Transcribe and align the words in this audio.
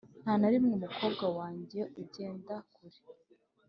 nta 0.23 0.33
na 0.39 0.47
rimwe, 0.53 0.71
umukobwa 0.75 1.25
wanjye 1.37 1.79
ugenda 2.01 2.53
kure 2.73 2.99